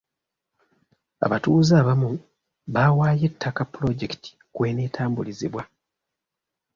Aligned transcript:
Abatuuze 1.25 1.73
abamu 1.81 2.09
baawaayo 2.73 3.23
ettaka 3.31 3.61
pulojekiti 3.73 4.31
kweneetambulizibwa. 4.55 5.63